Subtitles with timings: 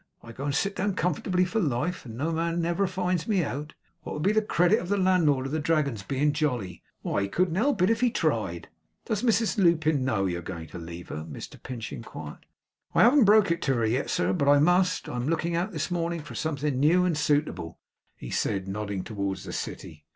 [0.23, 3.75] I go and sit down comfortably for life, and no man never finds me out.
[4.01, 6.81] What would be the credit of the landlord of the Dragon's being jolly?
[7.03, 8.67] Why, he couldn't help it, if he tried.'
[9.05, 12.47] 'Does Mrs Lupin know you are going to leave her?' Mr Pinch inquired.
[12.95, 15.07] 'I haven't broke it to her yet, sir, but I must.
[15.07, 17.77] I'm looking out this morning for something new and suitable,'
[18.17, 20.03] he said, nodding towards the city.